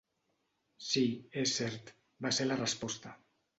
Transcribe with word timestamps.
"Sí, 0.85 1.03
és 1.43 1.53
cert", 1.59 1.93
va 2.27 2.35
ser 2.41 2.51
la 2.51 2.61
resposta. 2.65 3.17